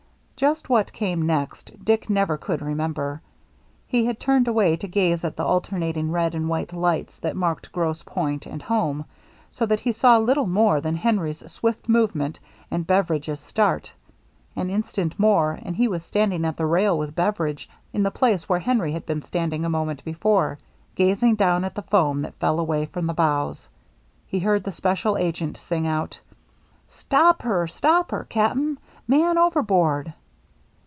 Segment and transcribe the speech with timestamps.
[0.41, 3.21] Just what came next, Dick never could re member.
[3.85, 7.71] He had turned away to gaze at the alternating red and white lights that marked
[7.71, 9.05] Grosse Pointe and home,
[9.51, 10.81] so that he saw little HARBOR LIGHTS 399 more
[11.21, 12.39] than Henry's swift movement
[12.71, 13.93] and Bever idge's start.
[14.55, 18.49] An instant more and he was standing at the rail with Beveridge, in the place
[18.49, 20.57] where Henry had been standing a moment before—
[20.95, 23.69] gazing down at the foam that fell away from the bows.
[24.25, 26.17] He heard the special agent sing out:"
[26.87, 28.79] Stop her, stop her, Cap'n!
[29.07, 30.13] Man overboard